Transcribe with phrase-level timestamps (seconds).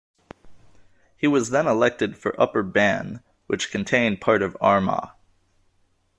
[1.15, 5.09] He was then elected for Upper Bann, which contained part of Armagh.